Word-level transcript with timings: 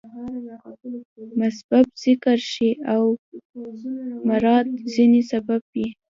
مسبب 1.39 1.85
ذکر 2.03 2.37
شي 2.51 2.69
او 2.93 3.03
مراد 4.27 4.67
ځني 4.93 5.21
سبب 5.31 5.61
يي. 5.79 5.87